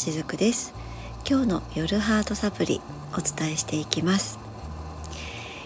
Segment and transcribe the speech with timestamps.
[0.00, 0.72] しずくです。
[1.28, 2.80] 今日の夜ハートサプリ
[3.12, 4.38] お伝えしていきます、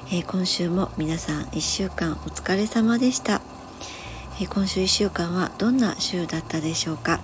[0.09, 3.41] えー、今週も皆さん1週間お疲れ様でした、
[4.41, 7.21] えー、今週1週間はどんな週だったでしょうか、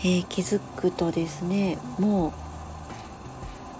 [0.00, 2.34] えー、気づくとですねも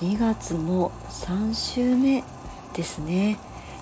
[0.01, 2.25] う2月も3週目
[2.73, 3.37] ですね。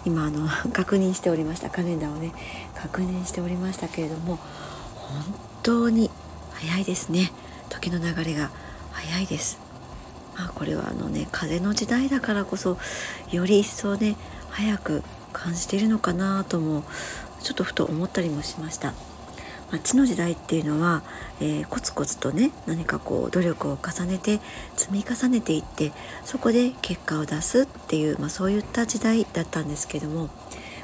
[0.05, 1.71] 今あの 確認しておりました。
[1.71, 2.33] カレンダーをね
[2.75, 4.41] 確認しておりましたけれども
[4.97, 5.23] 本
[5.63, 6.11] 当に
[6.55, 7.31] 早いですね。
[7.69, 8.51] 時の流れが
[8.93, 9.59] 早いです
[10.37, 12.79] まあこれはあのね風の時代だからこそ
[13.31, 14.17] より一層ね
[14.51, 15.03] 早く
[15.33, 16.85] 感じているのかなとも
[17.43, 18.95] ちょっとふと思ったりもしました。
[19.71, 21.03] まあ、地の時代っていうのは、
[21.41, 24.41] えー、コツコツとね何かこう努力を重ねて
[24.77, 25.93] 積み重ねていって
[26.25, 30.31] そこで結果を出すっていう、まあ、そういった時代だったんですけども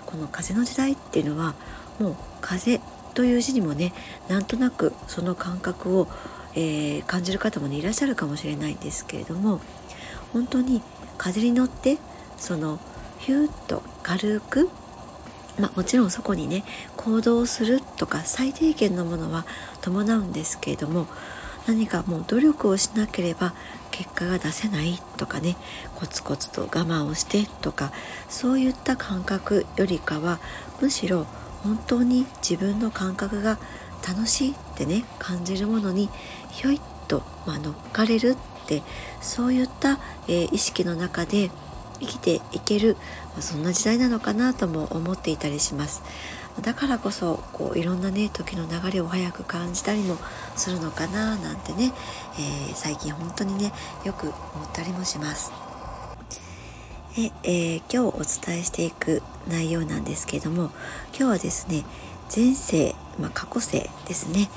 [0.04, 1.54] この風の時代っていうのは
[2.00, 2.80] もう風
[3.14, 3.92] という字にもね
[4.28, 6.08] なんとなくその感覚を、
[6.54, 9.60] えー、感じる方もねいらっしゃるかもしれないんですけれども
[10.32, 10.82] 本当に
[11.18, 11.98] 風に乗って
[12.36, 12.78] その
[13.18, 14.68] ヒューッと軽く
[15.58, 16.64] まあ、もちろんそこにね
[16.96, 19.44] 行動するとか最低限のものは
[19.82, 21.06] 伴うんですけれども
[21.66, 23.54] 何かもう努力をしなければ
[23.90, 25.56] 結果が出せないとかね
[25.94, 27.92] コツコツと我慢をしてとか
[28.28, 30.40] そういった感覚よりかは
[30.80, 31.26] むしろ
[31.62, 33.58] 本当に自分の感覚が
[34.06, 36.08] 楽しいってね感じるものに
[36.52, 38.82] ひょいっと、まあ、乗っかれるって
[39.20, 41.50] そういった、えー、意識の中で
[42.00, 42.96] 生きていける、
[43.32, 46.02] まあ、そんな時代なのかなとも思っていたりします。
[46.60, 50.18] だからこそこういろんなね時の流れを早く感じたりも
[50.54, 51.92] するのかななんてね、
[52.38, 53.72] えー、最近本当にね
[54.04, 55.50] よく思ったりもします。
[57.16, 60.70] ええー、今日お伝えしていく内容なんですけども
[61.08, 61.84] 今日はですね
[62.34, 64.50] 前世、まあ、過去世ですね。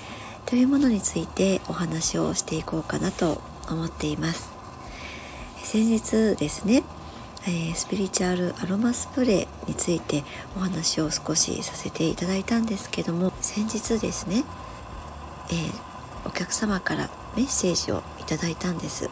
[0.46, 4.52] というものについてお話をしていこうかなと思っています。
[5.64, 6.84] 先日ですね、
[7.48, 10.24] え、スピリチュアルアロマスプレーについて
[10.56, 14.44] お話を少しさせていただいたんですけども先日ですね、
[15.50, 19.10] えー、お客様からメッセージをいただいたんです。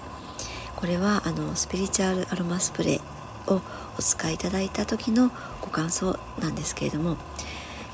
[0.75, 3.61] これはあのスピリチュアルアロマスプレーを
[3.97, 7.17] お使いいただいた時のご感想なんですけれども、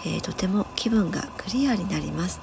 [0.05, 2.41] えー、とても気分がクリアになります。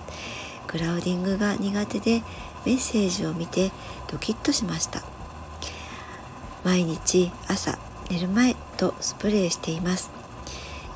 [0.66, 2.22] クラウディングが苦手で
[2.64, 3.70] メッセージを見て
[4.10, 5.02] ドキッとしました。
[6.64, 7.78] 毎日朝
[8.10, 10.10] 寝る前とスプレーしています。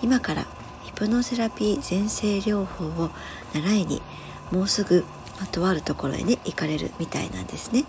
[0.03, 0.47] 今から
[0.83, 3.11] ヒプノセラピー全生療法を
[3.55, 4.03] 習いに
[4.51, 5.05] もうすぐ
[5.53, 7.85] とあるところへね行かれるみたいなんですね。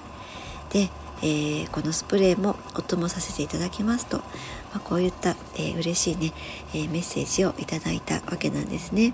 [0.70, 0.90] で、
[1.22, 4.24] えー、このスプレーもお供させていただきますと、ま
[4.76, 6.34] あ、こういった、えー、嬉しいね、
[6.74, 9.14] えー、メッセージをいただいたわけなんですね。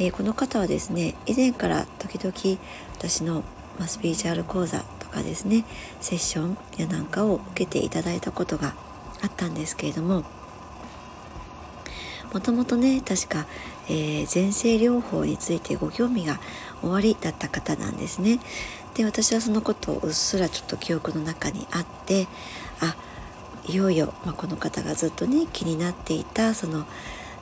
[0.00, 2.58] えー、この方はですね以前から時々
[2.96, 3.44] 私の、
[3.78, 5.66] ま、スピリチュアル講座とかですね
[6.00, 8.74] セッションやなんかを受けていただいたことが
[9.22, 10.24] あったんですけれども
[12.32, 13.46] もともとね確か、
[13.88, 16.40] えー、前世療法についてご興味が
[16.82, 18.38] おありだった方なんですね。
[18.94, 22.26] で私はそのことをうっすらちょっと記憶の中にあって
[22.80, 22.96] あ
[23.66, 26.86] いよいよ、まあ、この方がずっとね気になっていたその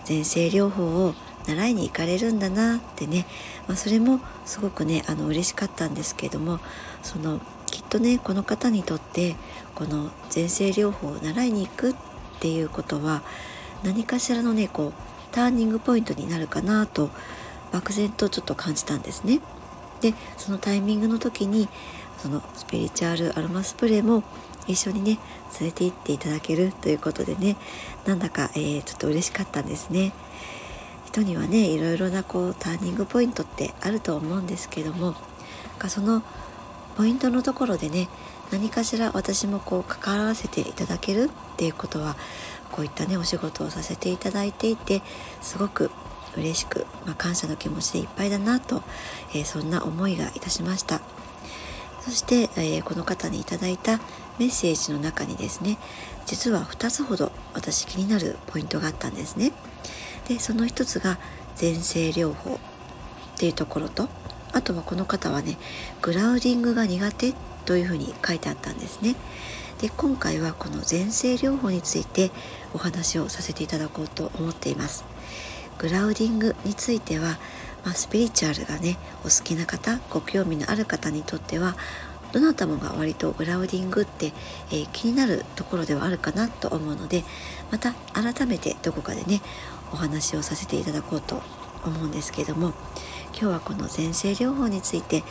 [0.08, 1.14] 前世療法を
[1.48, 3.26] 習いに行かれるんだなってね、
[3.66, 6.60] まあ、それもすごくねあの嬉しかったんですけども
[7.02, 9.34] そのきっとねこの方にとって
[9.74, 11.94] この前世療法を習いに行くっ
[12.40, 13.22] ていうことは
[13.82, 14.92] 何かしらのねこう
[15.32, 17.10] ターニングポイントになるかなと
[17.72, 19.40] 漠然とちょっと感じたんですね。
[20.00, 21.68] でそのタイミングの時に
[22.18, 24.22] そのスピリチュアルアロマスプレーも
[24.66, 25.18] 一緒にね
[25.60, 27.56] 連れて行っていただけるということでね
[28.06, 30.12] なんだか、えー、ちょっと嬉しかったんですね。
[31.08, 35.14] 人にはねいろいろなこうターニングポイントってあると思うんですけども
[35.88, 36.22] その
[36.96, 38.08] ポイントのところでね
[38.52, 42.16] 何かしら私もこう関わらせていただけるっていうことは
[42.72, 45.02] こういったねお仕事をさせていただいていて
[45.40, 45.90] すごく
[46.36, 48.82] 嬉しく、まあ、感謝の気持ちでいっぱいだなと、
[49.30, 51.00] えー、そんな思いがいたしました。
[52.00, 53.98] そして、えー、この方にいただいた
[54.38, 55.76] メッセージの中にですね
[56.26, 59.52] 実は2つほど私気になるポイントがあったんですね。
[60.28, 61.18] でその一つが
[61.60, 62.58] 前世療法っ
[63.38, 64.08] ていうところと
[64.52, 65.56] あとはこの方はね
[66.02, 67.34] グラウディングが苦手
[67.64, 69.14] というふうに書いてあったんですね。
[69.80, 72.32] で今回はこの前世療法について
[72.74, 75.04] お話をさせていただこうと思っています。
[75.78, 77.38] グラウディングについては、
[77.84, 81.76] まあ、スピリチュアルがねお好きな方ご興味のある方にとっては
[82.32, 84.32] どなたもが割とグラウディングって、
[84.70, 87.24] えー、気になるところではあるかなと思うので
[87.70, 89.40] また改めてどこかでね
[89.92, 91.42] お話をさせていただこうと
[91.84, 92.72] 思うんですけども
[93.32, 95.22] 今日はこの前世療法について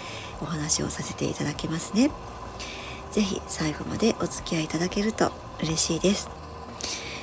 [0.42, 2.12] お話をさせていただきますね。
[3.12, 5.32] 是非最後までお付き合いいただけると
[5.62, 6.30] 嬉しいです、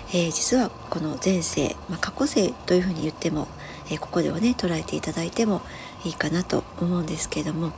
[0.08, 3.46] えー、実はこの前世、まあ、過去世というふうに言っても、
[3.90, 5.62] えー、ここではね捉えていただいても
[6.04, 7.72] いいかなと思うんですけども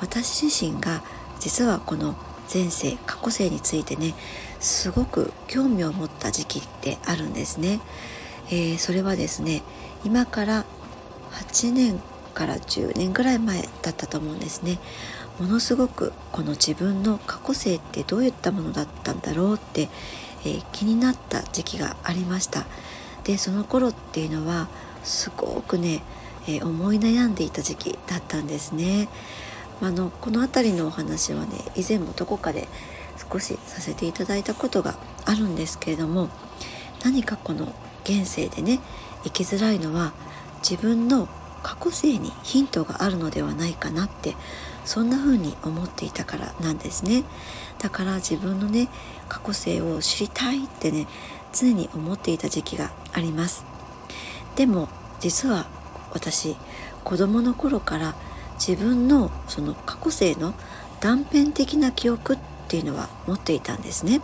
[0.00, 1.02] 私自身が
[1.40, 2.14] 実はこの
[2.52, 4.14] 前世過去世についてね
[4.60, 7.80] すごく興味を持った時期ってあるんですね、
[8.48, 9.62] えー、それはですね
[10.04, 10.64] 今から
[11.32, 12.00] 8年
[12.34, 14.78] から10年ぐらい前だったと思うんですね。
[15.40, 19.88] ものすごくこの自分の過去世ってどういったものだったんだろうって、
[20.44, 22.66] えー、気になった時期がありました。
[23.24, 24.68] でその頃っていうのは
[25.02, 26.02] すごくね、
[26.46, 29.08] えー、思い悩んでいた時期だったんですね。
[29.82, 32.68] あのこの辺りのお話はね以前もどこかで
[33.30, 36.28] 少しさせていただいたことがあるんですけれども
[37.04, 37.74] 何かこの
[38.06, 38.78] 現世でね
[39.24, 40.12] 生きづらいのは
[40.68, 41.28] 自分の
[41.62, 44.36] 過去世にヒントがあるのではないかなって
[44.84, 47.24] そんな風に思っていたからなんですね。
[47.80, 48.88] だから自分のね
[49.28, 51.08] 過去世を知りたいってね
[51.52, 53.64] 常に思っていた時期があります。
[54.54, 54.88] でも
[55.18, 55.66] 実は
[56.12, 56.56] 私
[57.02, 58.14] 子供の頃から
[58.54, 60.54] 自分のその過去世の
[61.00, 62.38] 断片的な記憶っ
[62.68, 64.20] ていうのは持っていたんですね。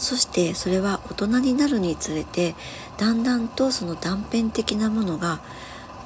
[0.00, 2.54] そしてそれは大人になるにつれて
[2.96, 5.40] だんだんとその断片的なものが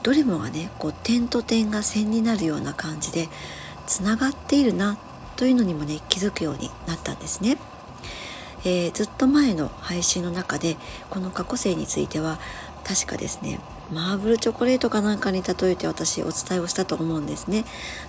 [0.03, 3.29] どれもがねこう点と点が線になるような感じで
[3.87, 4.99] つながっているな
[5.37, 7.57] というのにもね気づくようになったんですね。
[8.67, 10.77] えー、ずっと前の配信の中で
[11.11, 12.39] この過去性については
[12.83, 13.61] 確かですね
[13.93, 17.65] マーブルチョコレートかなんかに例えて私お伝えをしたと思うんですね、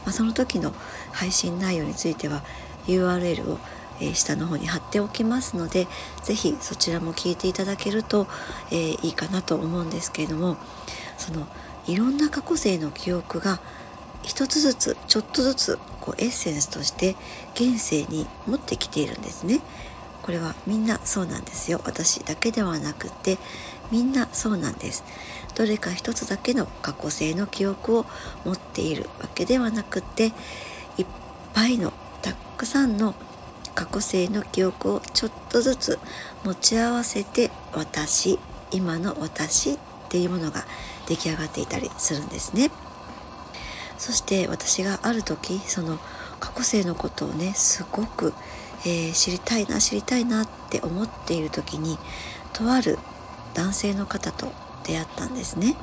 [0.06, 0.74] まあ、その時の
[1.12, 2.42] 配信内容については
[2.88, 3.60] URL を、
[4.00, 5.88] えー、下の方に貼っておきますので
[6.24, 8.28] 是非そちらも聞いていただけると、
[8.72, 10.58] えー、いいかなと思うんですけれども
[11.18, 11.48] その
[11.88, 13.60] いろんな過去性の記憶が
[14.24, 17.16] 一つずつちょっとずつこうエッセンスとして
[17.54, 19.62] 現世に持ってきているんですね。
[20.26, 23.38] これはみんなそうなんですよ私だけではなくて
[23.92, 25.04] みんなそうなんです
[25.54, 28.06] どれか一つだけの過去性の記憶を
[28.44, 30.34] 持っているわけではなくて
[30.98, 31.06] いっ
[31.54, 31.94] ぱいの
[32.24, 33.14] たくさんの
[33.76, 36.00] 過去性の記憶をちょっとずつ
[36.44, 38.40] 持ち合わせて私
[38.72, 39.78] 今の私っ
[40.10, 40.66] ていうものが
[41.08, 42.72] 出来上がっていたりするんですね
[43.98, 46.00] そして私がある時その
[46.40, 48.34] 過去性のことをねすごく
[48.86, 51.98] えー、知りたいな知りたいなって思っている時に
[52.54, 53.00] とある
[53.56, 54.52] 男性の方と
[54.84, 55.76] 出会ったんですね。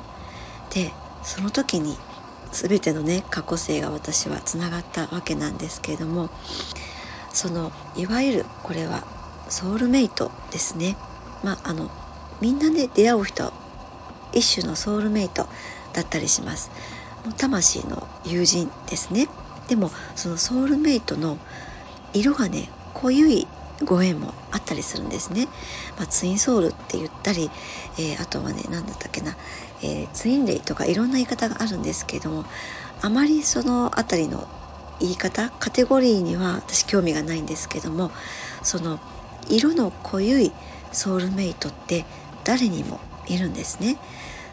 [0.73, 0.91] で
[1.21, 1.97] その時に
[2.51, 6.29] 全てのね過去性が私はつながったわけなんですけれども
[7.33, 9.03] そのいわゆるこれは
[9.49, 10.95] ソウルメイトですね。
[11.43, 11.89] まああの
[12.39, 13.51] みんなで出会う人
[14.31, 15.47] 一種のソウルメイト
[15.91, 16.71] だったりします。
[17.37, 19.27] 魂の友人ですね。
[19.67, 21.37] でもそのソウルメイトの
[22.13, 23.47] 色がね濃ゆい
[23.83, 25.47] ご縁もあったりするんですね。
[25.97, 27.49] まあ、ツインソウルって言ったり、
[27.97, 29.35] えー、あとはね何だったっけな、
[29.81, 32.45] えー、ツインレイとかいろんな言い方があるんですけども
[33.01, 34.47] あまりその辺りの
[35.03, 35.49] 言い方？
[35.59, 38.09] カテゴリーには私興味がないんですけども
[38.63, 38.99] その
[39.49, 40.51] 色の濃ゆい
[40.93, 42.05] ソウルメイトって
[42.45, 43.97] 誰にもいるんですね。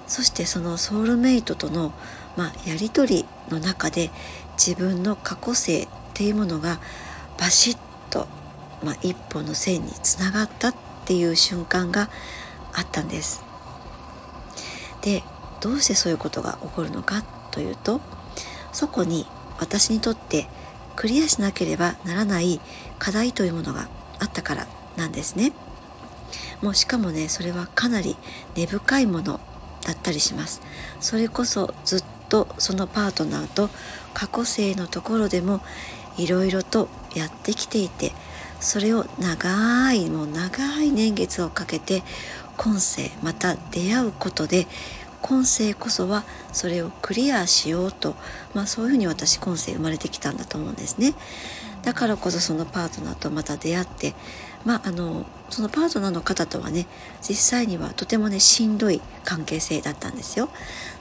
[0.09, 1.93] そしてそのソウルメイトとの、
[2.37, 4.11] まあ、やり取りの中で
[4.59, 6.81] 自分の過去性っていうものが
[7.39, 7.79] バシッ
[8.11, 8.27] と、
[8.83, 10.75] まあ、一本の線につながったっ
[11.05, 12.11] ていう瞬間が
[12.75, 13.45] あったんです。
[15.03, 15.23] で
[15.61, 17.23] どうしてそういうことが起こるのか
[17.53, 18.01] というと
[18.73, 19.27] そこに
[19.61, 20.49] 私にとって
[20.97, 22.61] クリアしなければならない
[22.99, 23.89] 課題というものが
[24.19, 25.53] あったからなんですね。
[26.63, 28.17] もうしかもねそれはかなり
[28.57, 29.41] 根深いもの
[29.85, 30.61] だったりします。
[31.01, 33.71] それこそずっとそのパートナーと
[34.15, 35.61] 過去性のところでも
[36.17, 38.13] いろいろとやってきていて
[38.61, 42.03] それを長いもう長い年月をかけて
[42.57, 44.67] 今世また出会うことで
[45.23, 48.15] 今世こそはそれをクリアしようと、
[48.55, 51.15] まあ、そういうふうに私今世生まれてきたんだと思うんですね。
[51.83, 54.15] だからこそそのパートナーとまた出会って、
[54.65, 56.87] まあ、あのそのパートナーの方とはね
[57.23, 60.51] 実際にはとてもねしんどい関係性だったんですよ。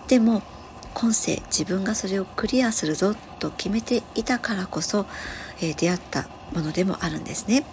[0.08, 0.42] でも
[0.94, 5.06] 今世自分がそれをクリアするぞと決めていたからこそ、
[5.62, 7.64] えー、出会ったものでもあるんですね。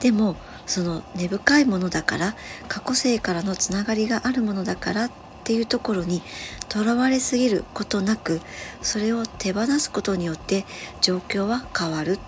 [0.00, 0.36] でも
[0.72, 2.34] その根深いものだから
[2.66, 5.10] 過去世からのつながりがあるものだからっ
[5.44, 6.22] ていうところに
[6.70, 8.40] とらわれすぎることなく
[8.80, 10.64] それを手放すことによって
[11.02, 12.18] 状況は変わる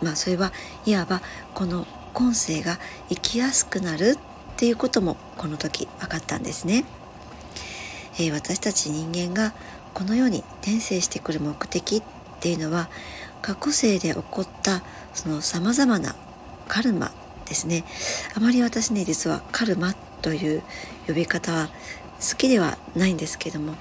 [0.00, 0.52] まあそれは
[0.86, 1.20] いわば
[1.52, 2.78] この今世が
[3.10, 6.86] 生きやすくなるっていうこともこの時分かったんですね。
[8.14, 9.52] えー、私たち人間が
[9.92, 12.02] この世に転生してくる目的っ
[12.40, 12.88] ていうのは
[13.42, 14.82] 過去世で起こった
[15.12, 16.16] そのさまざまな
[16.68, 17.12] カルマ
[17.44, 17.84] ですね。
[18.34, 20.62] あまり私ね実はカルマという
[21.06, 21.68] 呼び方は
[22.20, 23.74] 好きではないんですけども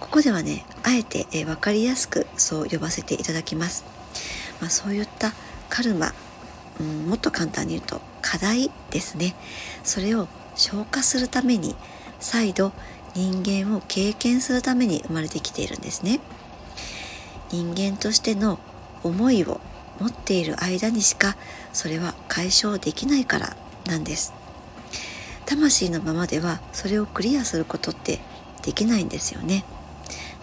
[0.00, 3.84] ここではねあえて、え分かりやすくそう呼ばせていただきます、
[4.60, 5.32] まあ、そういった
[5.68, 6.12] カルマ、
[6.80, 9.34] うん、もっと簡単に言うと課題ですね。
[9.84, 11.76] それを消化するために
[12.18, 12.72] 再度
[13.14, 16.20] 人間を経験するために生まれてきているんですね。
[17.50, 18.58] 人間としての
[19.02, 19.60] 思いを
[20.00, 21.36] 持っている間にしか
[21.72, 24.34] それは解消できないからなんです。
[25.46, 28.18] 魂のままではそれをクリアすることって
[28.62, 29.64] できないんですよね。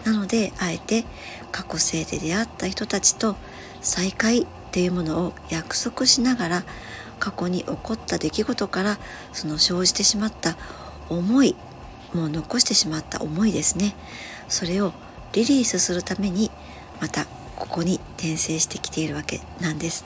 [0.04, 1.04] なのであえて
[1.52, 3.36] 過去生で出会った人たちと
[3.80, 6.64] 再会っていうものを約束しながら
[7.18, 8.98] 過去に起こった出来事から
[9.32, 10.56] その生じてしまった
[11.08, 11.54] 思い
[12.12, 13.94] もう残してしまった思いですね。
[14.48, 14.92] それを
[15.32, 16.50] リリースするために
[17.00, 20.04] またここに転生してきているわけなんです。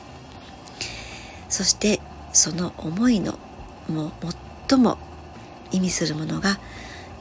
[1.48, 2.00] そして
[2.32, 3.38] その思いの
[3.88, 4.12] もう
[4.68, 4.98] 最も
[5.72, 6.58] 意味するものが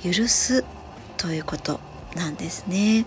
[0.03, 0.65] 許す
[1.17, 1.79] ということ
[2.15, 3.05] なんですね、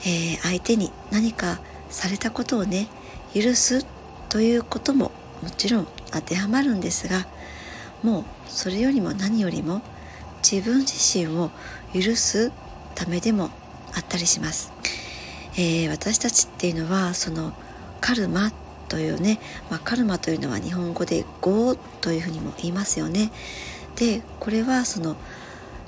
[0.00, 2.88] えー、相手に何かされたことをね
[3.34, 3.84] 許す
[4.28, 5.10] ということも
[5.42, 7.26] もちろん当てはまるんですが
[8.02, 9.82] もうそれよりも何よりも
[10.48, 11.50] 自分自身を
[11.92, 12.52] 許す
[12.94, 13.50] ためでも
[13.94, 14.72] あったりします、
[15.56, 17.52] えー、私たちっていうのはその
[18.00, 18.52] カルマ
[18.88, 23.30] というね、まあ、カルマというのは日本語で業というふうにも言いますよね。
[23.96, 25.16] でこれはその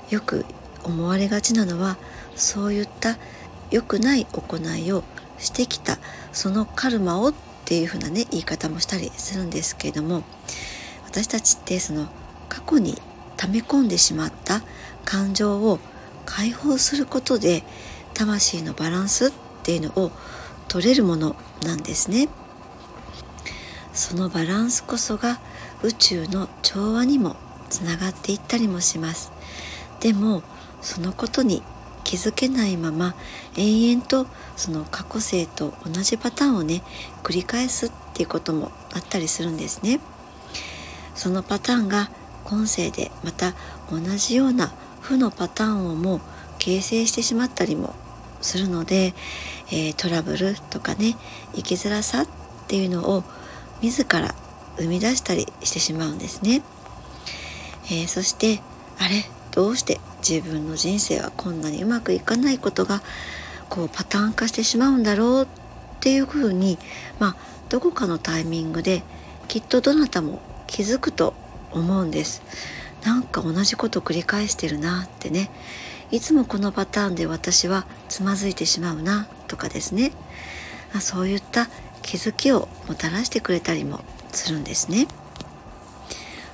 [0.09, 0.45] よく
[0.83, 1.97] 思われがちなのは
[2.35, 3.17] そういった
[3.69, 5.03] 良くない行いを
[5.37, 5.99] してきた
[6.31, 7.33] そのカルマをっ
[7.65, 10.23] ていうふうなね言い方もしたりするんですけれども
[11.05, 12.07] 私たちってその
[12.47, 12.95] 過去に
[13.35, 14.61] 溜め込んでしまった
[15.03, 15.79] 感情を
[16.25, 17.63] 解放することで
[18.13, 19.33] 魂のバランス
[19.67, 20.11] っていうのを
[20.69, 22.29] 取れるものなんですね。
[23.91, 25.41] そのバランスこそが
[25.83, 27.35] 宇宙の調和にも
[27.69, 29.33] つながっていったりもします。
[29.99, 30.41] でも
[30.81, 31.63] そのことに
[32.05, 33.13] 気づけないまま
[33.57, 36.81] 延々とその過去性と同じパターンをね
[37.21, 39.99] 繰り返すっていうこともあったりするんですね。
[41.13, 42.09] そのパターンが
[42.45, 43.53] 今世でまた
[43.91, 44.71] 同じような
[45.01, 46.21] 負のパターンをもう
[46.57, 47.93] 形成してしまったりも
[48.41, 49.13] するので、
[49.69, 51.15] えー、トラブルとかね
[51.55, 52.27] 生きづらさっ
[52.67, 53.23] ていうのを
[53.81, 54.33] 自ら
[54.77, 56.61] 生み出したりしてしまうんですね、
[57.85, 58.61] えー、そして
[58.99, 63.01] あれどうして自分の人生はこんなにうまくいかないことが
[63.69, 65.47] こうパターン化してしまうんだろうっ
[65.99, 66.77] ていうふうに
[67.19, 67.35] まあ
[67.69, 69.03] どこかのタイミングで
[69.47, 71.33] きっとどなたも気づくと
[71.71, 72.41] 思うんです。
[73.03, 75.49] なんか同じこと繰り返してるなってね。
[76.11, 80.13] いつもこのパターンで私はつまずいてしまうなとかですね。
[81.01, 81.67] そういった
[82.01, 83.99] 気づきをもたらしてくれたりも
[84.31, 85.07] するんですね。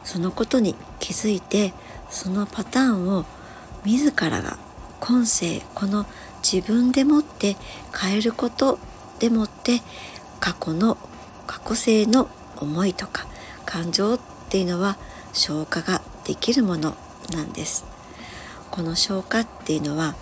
[0.04, 1.74] そのことに気づいて
[2.10, 3.26] そのパターンを
[3.86, 4.58] 自らが
[5.00, 6.06] 今世この
[6.42, 7.56] 自分でもって
[7.96, 8.80] 変えること
[9.20, 9.82] でもって
[10.40, 10.98] 過去の
[11.48, 13.28] 過去性の思いとか
[13.66, 14.20] 感情っ
[14.50, 14.98] ていうのは
[15.34, 16.96] 消化ができるもの
[17.32, 17.93] なんです。
[18.74, 20.16] この消化っていうのは、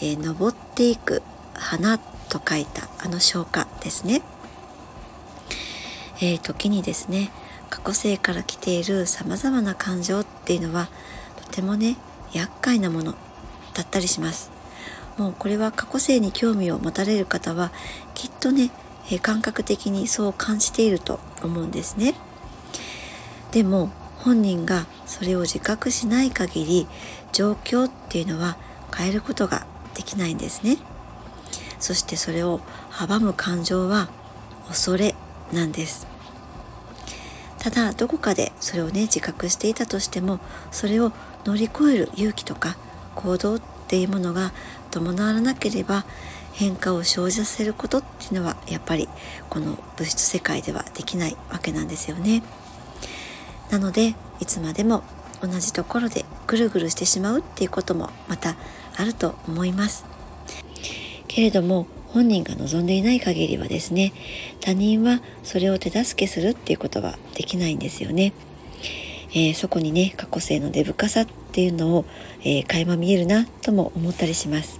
[0.00, 1.22] えー、登っていく
[1.52, 4.22] 花と書いたあの消化ですね、
[6.16, 7.30] えー、時にですね
[7.68, 10.88] 過去性から来ているさまざまな感情っていうのは
[11.44, 11.98] とてもね
[12.32, 13.12] 厄介なもの
[13.74, 14.50] だったりします。
[15.18, 17.72] もうこれは過去性に興味を持たれる方は
[18.14, 18.70] きっとね、
[19.10, 22.14] え感覚的にそう感じていると思うんですね。
[23.50, 23.90] でも
[24.22, 26.86] 本人がそれを自覚しない限り
[27.32, 28.56] 状況っていうのは
[28.96, 30.78] 変えることができないんですね
[31.80, 32.60] そしてそれを
[32.90, 34.08] 阻む感情は
[34.68, 35.16] 恐れ
[35.52, 36.06] なんです
[37.58, 40.38] ただどこかでそれをね自覚していたとしても
[40.70, 41.12] それを
[41.44, 42.76] 乗り越える勇気とか
[43.16, 44.52] 行動っていうものが
[44.92, 46.04] 伴わなければ
[46.52, 49.08] 変化を生じさせることっていうのはやっぱり
[49.48, 52.42] この物質世界ではできないわけなんですよね。
[53.72, 55.02] なのでいつまでも
[55.40, 58.54] 同じところでぐるぐるしてしまうっていうこともまた
[58.96, 60.04] あると思います。
[61.26, 64.12] けれども本人が望んでいない限りはですね
[64.60, 68.34] 他人はそれを手助けするっていうことはできないんですよね。
[69.34, 72.04] えー、そこにね過去性の根深さっていうのを、
[72.42, 74.78] えー、垣間見えるなとも思ったりします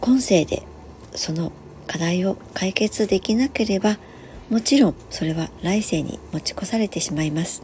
[0.00, 0.62] 今世で
[1.12, 1.50] その
[1.88, 3.98] 課題を解決できなければ
[4.50, 7.62] もちろんそれは来世に持ち越されてしまいます。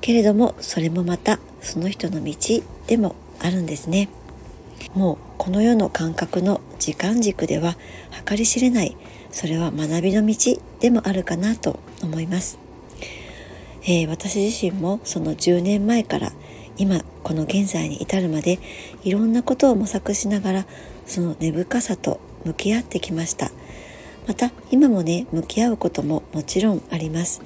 [0.00, 2.34] けれどもそれもまたその人の道
[2.86, 4.08] でもあるんですね。
[4.94, 7.76] もうこの世の感覚の時間軸では
[8.24, 8.96] 計り知れない。
[9.30, 12.58] それは学びの道でもあるかなと思います、
[13.82, 16.32] えー、私自身もその10年前から
[16.76, 18.58] 今この現在に至るまで
[19.02, 20.66] いろんなことを模索しながら
[21.06, 23.50] その根深さと向き合ってきました。
[24.28, 27.40] また今もね向き合うことももちろんあります。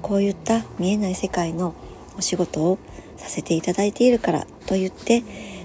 [0.00, 1.74] こういった見えない世界の
[2.18, 2.78] お仕事を
[3.18, 5.22] させていただいているからと言って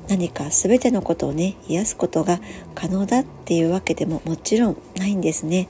[0.10, 2.40] 何か全てのことをね癒すことが
[2.76, 5.70] 可能だっていうわけでももちろんないんですね。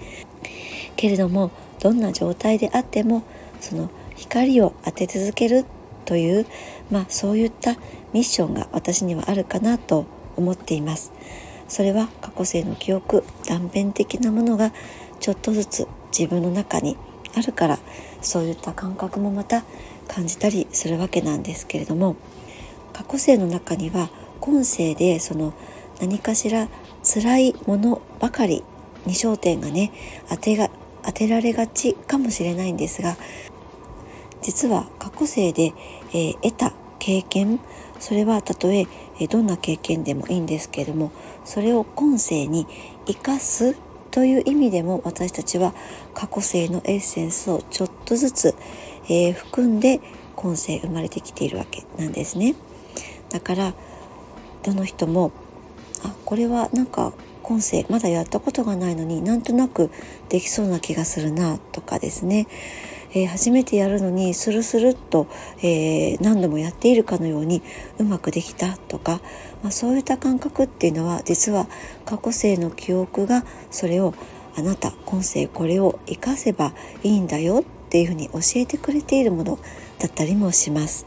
[0.95, 3.23] けれどもどんな状態であっても
[3.61, 5.65] その光を当て続ける
[6.05, 6.47] という、
[6.89, 7.75] まあ、そういった
[8.13, 11.11] ミッションが私にはあるかなと思っています。
[11.69, 14.73] それは過去世の記憶断片的なものが
[15.19, 16.97] ちょっとずつ自分の中に
[17.35, 17.79] あるから
[18.21, 19.63] そういった感覚もまた
[20.07, 22.15] 感じたりするわけなんですけれども
[22.91, 24.09] 過去世の中には
[24.41, 25.53] 今世でその
[26.01, 26.67] 何かしら
[27.03, 28.63] 辛いものばかり
[29.05, 29.91] に焦点がね
[30.29, 30.69] 当てが
[31.03, 33.15] 当てられがちかもしれないんですが
[34.41, 35.73] 実は過去世で、
[36.11, 37.59] えー、得た経験
[37.99, 38.87] それはたとえ
[39.19, 41.11] えどんな経験でもいいんですけれども
[41.45, 42.67] それを今世に
[43.05, 43.75] 生かす
[44.11, 45.73] という意味でも私たちは
[46.13, 48.55] 過去世のエッセンスをちょっとずつ、
[49.05, 50.01] えー、含んで
[50.35, 52.55] 今世生まれてきているわけなんですね。
[53.29, 53.73] だから
[54.63, 55.31] どの人も
[56.03, 59.91] あこれはなんか今世まだやったことがないのになんとなく
[60.29, 62.47] できそうな気がするなとかですね、
[63.11, 65.27] えー、初めてやるのにスルスルっと、
[65.59, 67.61] えー、何度もやっているかのように
[67.97, 69.21] うまくできたとか、
[69.63, 71.67] まあ、そういった感覚っていうのは実は
[72.05, 74.13] 過去世の記憶がそれを
[74.55, 76.73] あなた今世これを活かせば
[77.03, 79.59] いいんだよっていうふうに教えてくれているもの
[79.99, 81.05] だったりもします。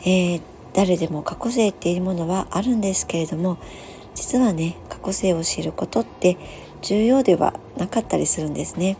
[0.00, 0.42] えー、
[0.72, 3.58] 誰でも過去世っていうものはあるんですけれども
[4.14, 6.36] 実はね過去世を知ることって
[6.82, 8.96] 重要ではなかったりするんですね。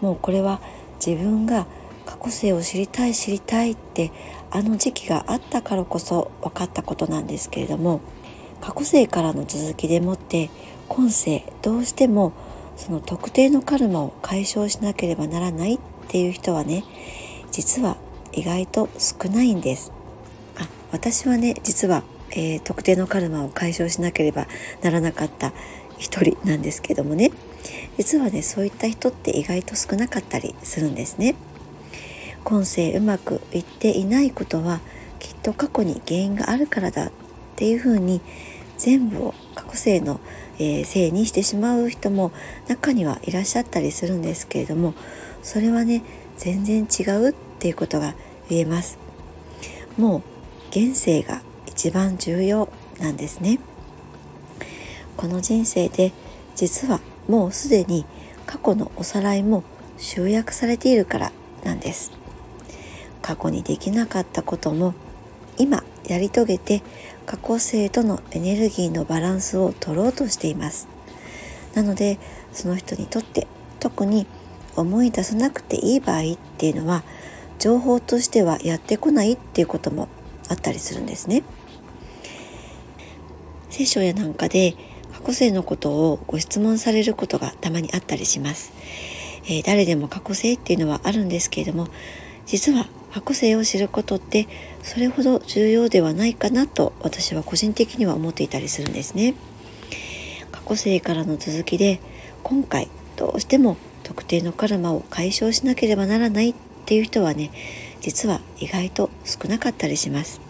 [0.00, 0.60] もうこれは
[1.04, 1.66] 自分が
[2.04, 4.12] 過去世を知りたい知りたいって
[4.50, 8.00] あの時期があったからこそ分かったことなんですけれども
[8.60, 10.50] 過去世からの続きでもって
[10.88, 12.32] 今世どうしても
[12.76, 16.84] その特定のカルマを解消しなければならないっていう人はね
[17.52, 17.96] 実は
[18.32, 19.92] 意外と少ないんです。
[20.56, 24.46] あ私はね実は、えー、特定のカルマを解消しなければ
[24.82, 25.52] ならなかった。
[26.00, 27.30] 一人なんですけどもね。
[27.98, 31.36] 実はねそういった人って意外と少なかったりするんですね。
[32.42, 34.80] 今世うまくいっていないことは
[35.18, 37.10] きっと過去に原因があるからだっ
[37.56, 38.22] ていうふうに
[38.78, 40.20] 全部を過去世の、
[40.58, 42.32] えー、せいにしてしまう人も
[42.66, 44.94] 中にはいらっしゃったりするんですけれども
[45.42, 46.02] それはね
[46.38, 48.14] 全然違うっていうことが
[48.48, 48.98] 言えます。
[49.98, 50.22] もう
[50.70, 53.58] 現世が一番重要なんですね。
[55.20, 56.14] この人生で
[56.56, 58.06] 実はもうすでに
[58.46, 59.64] 過去のおさらいも
[59.98, 62.10] 集約されているからなんです。
[63.20, 64.94] 過去にできなかったことも
[65.58, 66.82] 今やり遂げて
[67.26, 70.88] 過去性とのエネルギーのバランスを取ろうとしています。
[71.74, 72.18] なので
[72.54, 73.46] その人にとって
[73.78, 74.26] 特に
[74.74, 77.02] 思い出さなくていい場合っていうのは
[77.58, 80.08] 情報としてはやってこないっていうことも
[80.48, 81.42] あったりするんですね。
[83.68, 84.74] 聖書やなんかで
[85.20, 88.72] 過去性のことをご質問されることがたまにあったりします、
[89.44, 91.88] えー、誰でも過去性っていうのはあるんですけれども
[92.46, 94.48] 実は過去性を知ることって
[94.82, 99.34] それほど重要ではないかなと私は個人的には思っていたりするんですね。
[100.52, 102.00] 過去性からの続きで
[102.42, 106.54] 今回どうしても特定のカルマを解消しなければならないっ
[106.86, 107.50] ていう人はね
[108.00, 110.49] 実は意外と少なかったりします。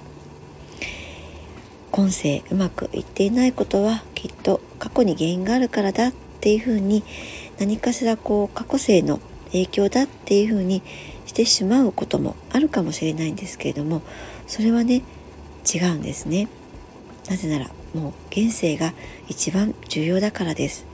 [2.01, 7.05] 今世うまくいっていないことはきっと過去に原因があるからだっていうふうに
[7.59, 9.21] 何かしらこう過去世の
[9.53, 10.83] 影響だっていうふうに
[11.27, 14.01] してしまうこともあるかもしれないんですけれども
[14.47, 15.03] それはね
[15.71, 16.25] 違うんです。
[16.25, 16.49] ね
[17.29, 18.95] なぜならもう現世が
[19.29, 20.87] 一番重要だからです。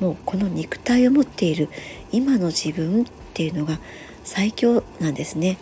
[0.00, 1.70] もうこの肉体を持っている
[2.12, 3.78] 今の自分っていうのが
[4.22, 5.56] 最強なんですね。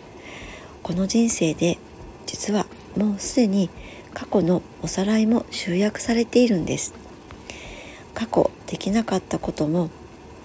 [0.83, 1.77] この人生で
[2.25, 2.65] 実は
[2.97, 3.69] もうすでに
[4.13, 6.93] 過去のおさらいも集約されているんです
[8.13, 9.89] 過去できなかったことも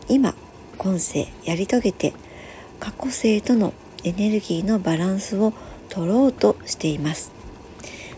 [0.09, 0.35] 今
[0.79, 2.13] 今世やり遂げて
[2.79, 3.73] 過去世との
[4.05, 5.53] エネルギーのバランスを
[5.89, 7.33] 取ろうとしています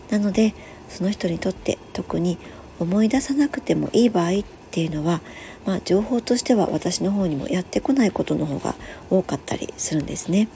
[0.09, 0.53] なので
[0.87, 2.37] その人にとって特に
[2.79, 5.21] 思い出さなくてもいい場合っていうのは、
[5.65, 8.75] まあ、情報としては私の方にもやってこないことの方が
[9.09, 10.47] 多かったりするんですね。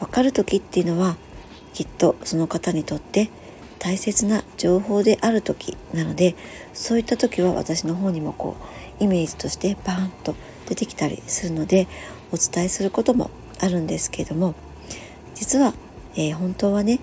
[0.00, 1.16] わかる時っていうのは
[1.72, 3.30] きっとその方にとって
[3.86, 6.34] 大切な情報である時なので
[6.74, 8.56] そういった時は私の方にもこ
[9.00, 10.34] うイメージとしてバーンと
[10.68, 11.86] 出てきたりするので
[12.32, 14.56] お伝えすることもあるんですけれども
[15.36, 15.72] 実は、
[16.16, 16.98] えー、本当はね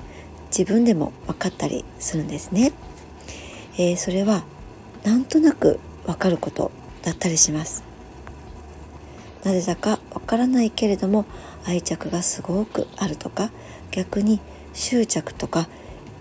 [0.47, 2.73] 自分でも分かったりするんですね。
[3.77, 4.43] えー、それは
[5.05, 6.69] なんとなく分かること
[7.01, 7.85] だったりします。
[9.45, 11.23] なぜだかわからないけれども
[11.65, 13.51] 愛着がすごくあるとか
[13.91, 14.41] 逆に
[14.73, 15.69] 執着とか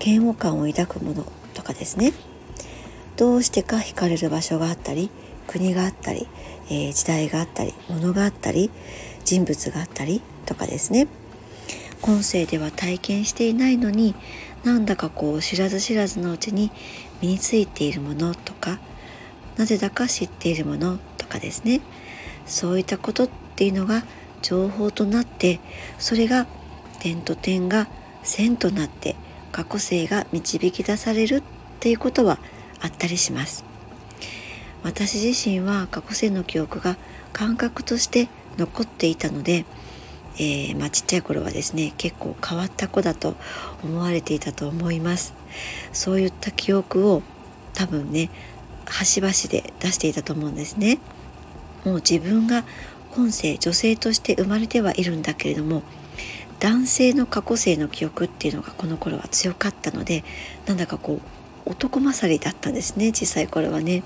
[0.04, 2.12] 嫌悪感を抱くものとかですね。
[3.16, 5.10] どうしてか惹かれる場所があったり
[5.46, 6.26] 国があったり、
[6.68, 8.70] えー、時代があったり物があったり
[9.24, 11.06] 人物があったりとかですね。
[12.00, 14.16] 今世では体験していないのに
[14.64, 16.72] なんだかこう知らず知らずのうちに
[17.20, 18.80] 身についているものとか
[19.56, 21.80] なぜだか知っているものとかですね。
[22.44, 24.02] そういったことっていうのが
[24.40, 25.60] 情報となって
[25.98, 26.48] それが
[26.98, 27.86] 点と点が
[28.24, 29.14] 線となって
[29.52, 31.42] 過去性が導き出されるっ
[31.80, 32.38] ていうことは
[32.80, 33.64] あったりします。
[34.82, 36.96] 私自身は過去性の記憶が
[37.32, 39.64] 感覚として残っていたので、
[40.36, 43.36] えー、まあ、ちっちゃい頃はですね結構変わった子だと
[43.84, 45.34] 思われていたと思います。
[45.92, 47.22] そういった記憶を
[47.74, 48.30] 多分ね
[48.86, 50.98] 端々で出していたと思うんですね。
[51.84, 52.64] もう自分が
[53.10, 55.82] 今世女性として生まれてはいるんだけれども
[56.62, 60.22] 男性の過去性の記憶っていうのがこの頃は強かったので
[60.64, 61.14] なんだかこ
[61.66, 64.04] う男勝りだったんですね小さい頃はね、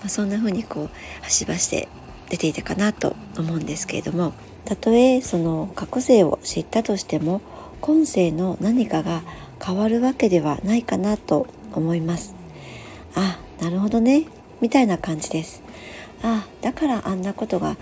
[0.00, 0.90] まあ、そんな風にこう
[1.22, 1.88] 端々で
[2.28, 4.34] 出ていたかなと思うんですけれども
[4.66, 7.40] たとえその過去性を知ったとしても
[7.80, 9.22] 今世の何かが
[9.64, 12.34] 変わるわけではないかなと思います。
[13.14, 14.26] あなるほどね。
[14.60, 15.62] みたいな感じです。
[16.22, 17.76] あだからあんなことが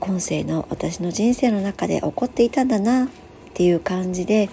[0.00, 3.08] 今世の私の人生の中で起こっていたんだな。
[3.54, 4.50] っていう感じで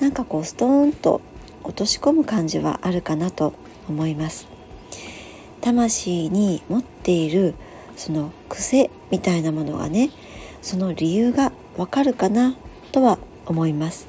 [0.00, 1.20] なんかこうストーンと
[1.64, 3.52] 落とし込む感じはあるかなと
[3.90, 4.48] 思います。
[5.60, 7.54] 魂に持っている
[7.94, 10.08] その癖みたいなものがね
[10.62, 12.56] その理由がわかるかな
[12.90, 14.08] とは思います。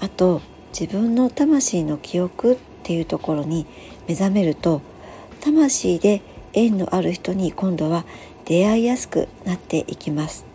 [0.00, 0.40] あと
[0.72, 3.66] 自分の魂の記憶っていうところに
[4.08, 4.80] 目覚めると
[5.42, 6.22] 魂で
[6.54, 8.06] 縁のある人に今度は
[8.46, 10.46] 出会いやすくなっていきます。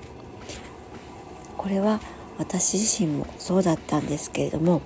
[1.57, 1.99] これは
[2.37, 4.81] 私自身もそうだったんですけれども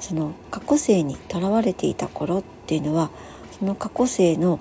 [0.00, 3.10] その過去生にとらわれていた頃っていうのは
[3.58, 4.58] その過去生の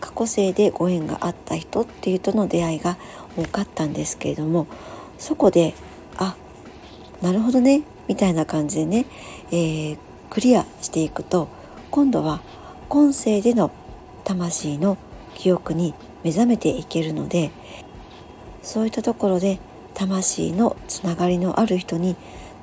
[0.00, 2.96] 過去生でご縁があった人っていうとの出会いが
[3.36, 4.66] 多かったんですけれども
[5.18, 5.74] そこで
[6.16, 6.36] あ
[7.20, 9.06] なるほどねみたいな感じでね、
[9.50, 9.98] えー、
[10.30, 11.48] クリアしていくと
[11.90, 12.40] 今度は
[12.88, 13.70] 今世での
[14.24, 14.98] 魂の
[15.34, 15.94] 記憶に
[16.24, 17.50] 目覚めていけるので
[18.62, 19.58] そういったところで
[20.02, 22.16] 魂のつながりのある人に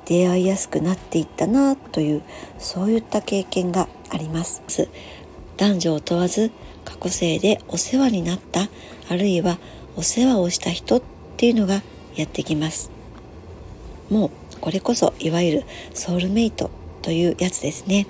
[0.04, 2.22] 出会いやすくなっていったなという
[2.58, 4.62] そういった経験があります。
[5.56, 6.50] 男女を問わず
[6.84, 8.68] 過去生でお世話になった
[9.08, 9.58] あるいは
[9.96, 11.02] お世話をした人っ
[11.38, 11.82] ていうのが
[12.14, 12.90] やってきます。
[14.10, 18.06] もうこれこそいわゆるソウルメイトというやつですね、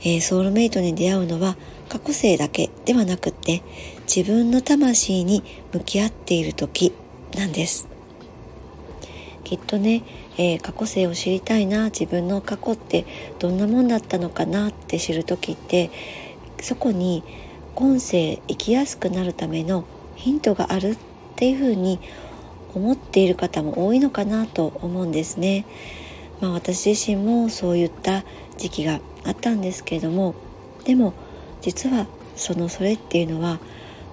[0.00, 1.56] えー、ソウルメイトに出会うのは
[1.88, 3.62] 過去生だけではなくって
[4.12, 6.92] 自分の魂に向き合っている時
[7.36, 7.93] なんです。
[9.44, 10.02] きっとね、
[10.36, 13.06] えー、過去生を知りたいな自分の過去って
[13.38, 15.90] どんなもんだったのかなって知る時って
[16.60, 17.22] そこに
[17.74, 19.84] 今世生きやすくなるための
[20.16, 20.96] ヒントがあるっ
[21.36, 22.00] ていうふうに
[22.74, 25.64] 思っている方も多いのかなと思うんですね。
[26.40, 28.24] まあ、私自身もそういった
[28.58, 30.34] 時期があったんですけれども
[30.84, 31.14] でも
[31.60, 33.60] 実はそのそれっていうのは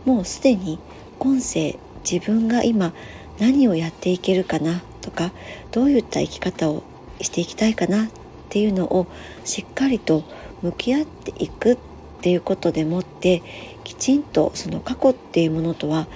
[0.06, 0.80] もうすでに
[1.20, 1.78] 今世
[2.10, 2.94] 自分が今
[3.40, 5.32] 何をやっていけるかなとか
[5.72, 6.84] どういった生き方を
[7.20, 8.10] していきたいかなっ
[8.50, 9.08] ていうのを
[9.44, 10.24] しっかりと
[10.62, 11.78] 向き合っていくっ
[12.22, 13.42] ていうことでもって
[13.84, 16.08] きちんとその過去っていうものとは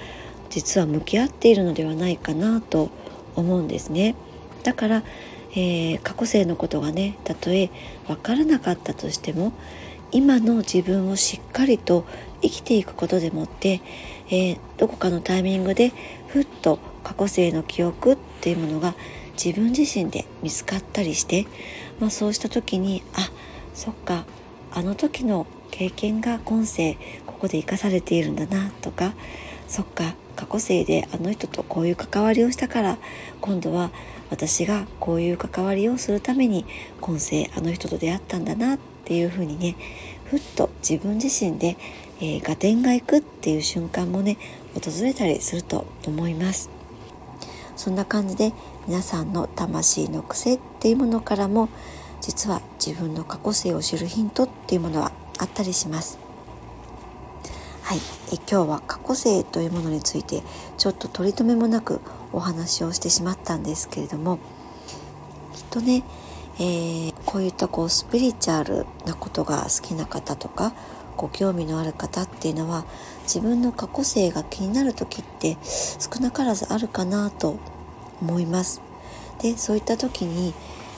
[0.50, 2.90] 実は向き合っているのではないかなと
[3.34, 4.14] 思うんですね。
[4.62, 5.02] だから、
[5.52, 7.70] えー、過去生のことがねたとえ
[8.06, 9.52] 分からなかったとしても
[10.12, 12.04] 今の自分をしっかりと
[12.42, 13.80] 生きていくことでもって、
[14.28, 15.92] えー、どこかのタイミングで
[16.28, 18.94] ふっと過去生の記憶っっていうものが
[19.42, 21.46] 自分自身で見つかったりして、
[22.00, 23.30] まあ、そうした時にあ
[23.74, 24.24] そっか
[24.72, 26.96] あの時の経験が今世
[27.26, 29.14] ここで生かされているんだなとか
[29.68, 32.98] そっか過去生であの人とこういう関わりをしたから
[33.40, 33.90] 今度は
[34.30, 36.64] 私がこういう関わりをするために
[37.00, 39.76] 今世あの人と出会ったんだなっていうふうにね
[40.24, 41.76] ふっと自分自身で、
[42.20, 44.36] えー、合点がいくっていう瞬間もね
[44.74, 46.75] 訪れたりすると思います。
[47.76, 48.52] そんな感じで
[48.86, 51.68] 皆さんの魂の癖っていうものからも
[52.20, 56.18] 実は自分の過去性を知るヒントっていうものはあったりします。
[57.82, 57.98] はい。
[58.32, 60.42] え今日は過去性というものについて
[60.76, 62.00] ちょっと取り留めもなく
[62.32, 64.38] お話をしてしまったんですけれども
[65.54, 66.02] きっとね、
[66.58, 70.72] えー、こういったこうスピリチュアルなことが好きな方とか
[71.16, 72.84] ご興味のある方っていうのは
[73.22, 77.58] 自分の過去性が気になる時って少なからずあるかなと
[78.20, 78.80] 思います。
[79.40, 80.54] でそういった時に、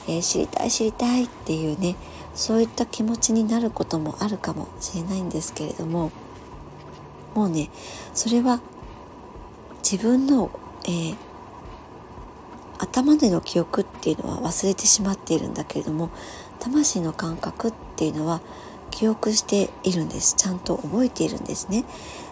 [0.07, 1.95] えー、知りたい知りたいっていうね
[2.33, 6.11] そういった気持ちになることもあるかもしれないんですけれども
[7.35, 7.69] もうね
[8.13, 8.61] それは
[9.83, 10.51] 自分の、
[10.85, 11.15] えー、
[12.77, 16.09] 頭での記憶っていうのは忘れてしまっているんだけれども
[16.59, 18.41] 魂の感覚っていうのは
[18.91, 20.35] 記憶しているんです。
[20.35, 21.85] ちゃんと覚えているんですね。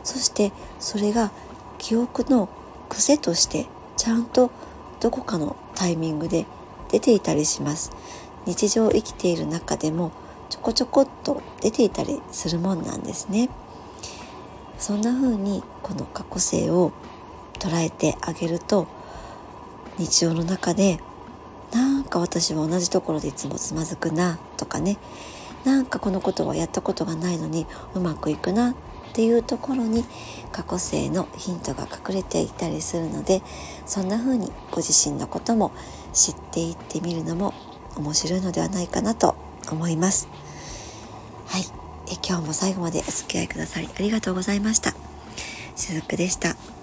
[0.03, 1.31] そしてそれが
[1.77, 2.49] 記憶の
[2.89, 4.51] 癖としてちゃんと
[4.99, 6.45] どこかのタイミングで
[6.89, 7.91] 出ていたりします。
[8.45, 10.11] 日常生きている中でも
[10.49, 13.49] ちょこちょこっと出ていたりするもんなんですね。
[14.79, 16.91] そんな風にこの過去性を
[17.59, 18.87] 捉えてあげると
[19.97, 20.99] 日常の中で
[21.71, 24.97] なんか私は同じところでいつもつまずくなとかね。
[25.63, 28.75] なんかこのことはやったことがないのにうまくいくなっ
[29.13, 30.05] ていうところに
[30.51, 33.41] 過去性のヒントが隠れていたりするので
[33.85, 35.71] そんな風にご自身のことも
[36.13, 37.53] 知っていってみるのも
[37.95, 39.35] 面白いのではないかなと
[39.71, 40.27] 思います。
[41.47, 41.63] はい
[42.09, 44.93] え今日も最後までお付き合いくださりありがとうございました。
[45.75, 46.76] しずくでした。